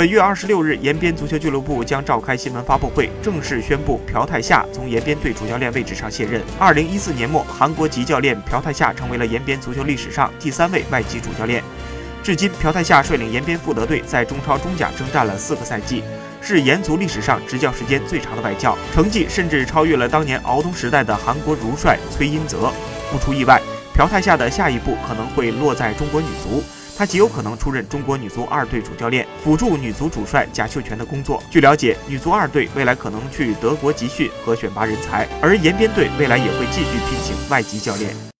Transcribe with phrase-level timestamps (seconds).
[0.00, 6.40] 本月二十六日，延边足球俱乐部将召开新闻发布会，正式宣布朴泰夏从延边队主教练位置上卸任。
[6.58, 11.62] 二零一四年末，韩国籍教练朴泰夏成为了延边足球历史上第三位外籍主教练。
[12.22, 16.02] 至今，朴泰夏率领延边富德队在中超、中甲征战了四个赛季，
[16.40, 22.72] 是延足历史上执教时间最长的外教，成绩甚至超越了当年敖东时代的韩国如帅崔英泽。
[23.12, 23.60] 不出意外，
[23.94, 26.64] 朴泰夏的下一步可能会落在中国女足。
[27.00, 31.42] 他极有可能出任中国女足二队主教练，辅助女足主帅贾秀全的工作。
[31.50, 38.14] 据了解，女足二队未来可能去德国集训和选拔人才，而延边队未来也会继续聘请外籍教练。